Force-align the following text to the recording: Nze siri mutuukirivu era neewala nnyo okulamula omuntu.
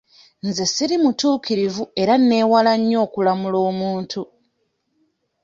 Nze 0.45 0.65
siri 0.73 0.95
mutuukirivu 1.03 1.83
era 2.01 2.13
neewala 2.29 2.71
nnyo 2.79 2.97
okulamula 3.05 3.57
omuntu. 3.69 4.21